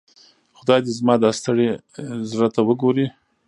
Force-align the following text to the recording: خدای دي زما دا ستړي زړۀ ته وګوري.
خدای 0.57 0.81
دي 0.85 0.91
زما 0.99 1.15
دا 1.23 1.29
ستړي 1.39 1.67
زړۀ 2.31 2.47
ته 2.55 2.61
وګوري. 2.67 3.07